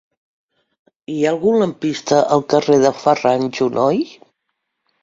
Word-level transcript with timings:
Hi 1.11 1.17
ha 1.17 1.27
algun 1.33 1.59
lampista 1.65 2.23
al 2.37 2.45
carrer 2.55 2.79
de 2.87 2.95
Ferran 3.05 3.47
Junoy? 3.61 4.07